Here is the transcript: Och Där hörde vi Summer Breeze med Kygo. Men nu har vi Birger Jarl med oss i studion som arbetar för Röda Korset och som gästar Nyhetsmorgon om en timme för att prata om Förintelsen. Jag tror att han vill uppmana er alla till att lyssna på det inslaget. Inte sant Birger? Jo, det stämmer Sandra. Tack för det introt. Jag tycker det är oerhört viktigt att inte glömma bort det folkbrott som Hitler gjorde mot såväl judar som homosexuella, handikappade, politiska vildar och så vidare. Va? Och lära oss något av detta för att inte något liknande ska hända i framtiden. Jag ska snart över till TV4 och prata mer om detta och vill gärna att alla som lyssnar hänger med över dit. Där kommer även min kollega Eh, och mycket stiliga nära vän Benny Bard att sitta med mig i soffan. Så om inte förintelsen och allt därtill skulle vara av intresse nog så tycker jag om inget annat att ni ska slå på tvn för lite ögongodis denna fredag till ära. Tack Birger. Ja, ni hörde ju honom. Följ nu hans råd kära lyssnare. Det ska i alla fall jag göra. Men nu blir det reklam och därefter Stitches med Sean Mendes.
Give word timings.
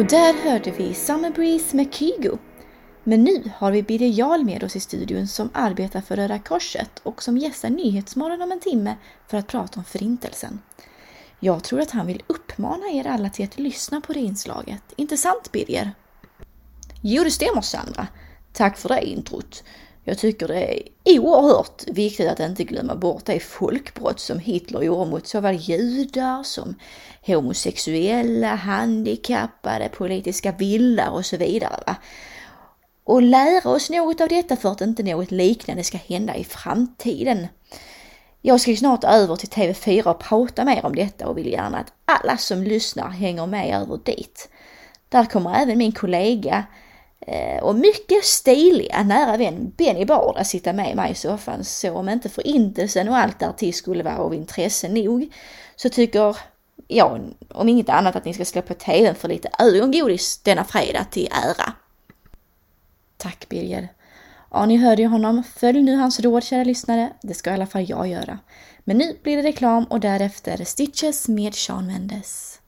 Och 0.00 0.06
Där 0.06 0.34
hörde 0.50 0.70
vi 0.70 0.94
Summer 0.94 1.30
Breeze 1.30 1.76
med 1.76 1.94
Kygo. 1.94 2.38
Men 3.04 3.24
nu 3.24 3.50
har 3.56 3.72
vi 3.72 3.82
Birger 3.82 4.08
Jarl 4.08 4.44
med 4.44 4.64
oss 4.64 4.76
i 4.76 4.80
studion 4.80 5.28
som 5.28 5.50
arbetar 5.52 6.00
för 6.00 6.16
Röda 6.16 6.38
Korset 6.38 6.98
och 7.02 7.22
som 7.22 7.38
gästar 7.38 7.70
Nyhetsmorgon 7.70 8.42
om 8.42 8.52
en 8.52 8.60
timme 8.60 8.96
för 9.28 9.38
att 9.38 9.46
prata 9.46 9.80
om 9.80 9.84
Förintelsen. 9.84 10.60
Jag 11.40 11.64
tror 11.64 11.80
att 11.80 11.90
han 11.90 12.06
vill 12.06 12.22
uppmana 12.26 12.86
er 12.92 13.06
alla 13.06 13.30
till 13.30 13.44
att 13.44 13.58
lyssna 13.58 14.00
på 14.00 14.12
det 14.12 14.20
inslaget. 14.20 14.82
Inte 14.96 15.16
sant 15.16 15.52
Birger? 15.52 15.90
Jo, 17.00 17.24
det 17.24 17.30
stämmer 17.30 17.60
Sandra. 17.60 18.06
Tack 18.52 18.78
för 18.78 18.88
det 18.88 19.02
introt. 19.02 19.64
Jag 20.04 20.18
tycker 20.18 20.48
det 20.48 20.88
är 21.04 21.18
oerhört 21.18 21.82
viktigt 21.86 22.28
att 22.28 22.40
inte 22.40 22.64
glömma 22.64 22.94
bort 22.94 23.24
det 23.24 23.40
folkbrott 23.40 24.20
som 24.20 24.38
Hitler 24.38 24.82
gjorde 24.82 25.10
mot 25.10 25.26
såväl 25.26 25.56
judar 25.56 26.42
som 26.42 26.74
homosexuella, 27.26 28.54
handikappade, 28.54 29.88
politiska 29.88 30.52
vildar 30.52 31.10
och 31.10 31.26
så 31.26 31.36
vidare. 31.36 31.82
Va? 31.86 31.96
Och 33.04 33.22
lära 33.22 33.70
oss 33.70 33.90
något 33.90 34.20
av 34.20 34.28
detta 34.28 34.56
för 34.56 34.72
att 34.72 34.80
inte 34.80 35.02
något 35.02 35.30
liknande 35.30 35.84
ska 35.84 35.98
hända 35.98 36.36
i 36.36 36.44
framtiden. 36.44 37.46
Jag 38.40 38.60
ska 38.60 38.76
snart 38.76 39.04
över 39.04 39.36
till 39.36 39.48
TV4 39.48 40.06
och 40.06 40.18
prata 40.18 40.64
mer 40.64 40.86
om 40.86 40.94
detta 40.94 41.28
och 41.28 41.38
vill 41.38 41.52
gärna 41.52 41.78
att 41.78 41.92
alla 42.04 42.36
som 42.36 42.62
lyssnar 42.62 43.08
hänger 43.08 43.46
med 43.46 43.82
över 43.82 43.98
dit. 44.04 44.48
Där 45.08 45.24
kommer 45.24 45.54
även 45.54 45.78
min 45.78 45.92
kollega 45.92 46.64
Eh, 47.26 47.62
och 47.62 47.74
mycket 47.74 48.24
stiliga 48.24 49.02
nära 49.02 49.36
vän 49.36 49.72
Benny 49.76 50.04
Bard 50.04 50.36
att 50.36 50.46
sitta 50.46 50.72
med 50.72 50.96
mig 50.96 51.12
i 51.12 51.14
soffan. 51.14 51.64
Så 51.64 51.92
om 51.92 52.08
inte 52.08 52.28
förintelsen 52.28 53.08
och 53.08 53.16
allt 53.16 53.38
därtill 53.38 53.74
skulle 53.74 54.02
vara 54.02 54.18
av 54.18 54.34
intresse 54.34 54.88
nog 54.88 55.28
så 55.76 55.88
tycker 55.88 56.36
jag 56.88 57.20
om 57.48 57.68
inget 57.68 57.88
annat 57.88 58.16
att 58.16 58.24
ni 58.24 58.34
ska 58.34 58.44
slå 58.44 58.62
på 58.62 58.74
tvn 58.74 59.14
för 59.14 59.28
lite 59.28 59.50
ögongodis 59.58 60.38
denna 60.38 60.64
fredag 60.64 61.04
till 61.04 61.28
ära. 61.44 61.72
Tack 63.16 63.48
Birger. 63.48 63.88
Ja, 64.50 64.66
ni 64.66 64.76
hörde 64.76 65.02
ju 65.02 65.08
honom. 65.08 65.42
Följ 65.56 65.82
nu 65.82 65.96
hans 65.96 66.20
råd 66.20 66.44
kära 66.44 66.64
lyssnare. 66.64 67.12
Det 67.22 67.34
ska 67.34 67.50
i 67.50 67.54
alla 67.54 67.66
fall 67.66 67.88
jag 67.88 68.08
göra. 68.08 68.38
Men 68.84 68.98
nu 68.98 69.16
blir 69.22 69.36
det 69.36 69.42
reklam 69.42 69.84
och 69.84 70.00
därefter 70.00 70.64
Stitches 70.64 71.28
med 71.28 71.54
Sean 71.54 71.86
Mendes. 71.86 72.60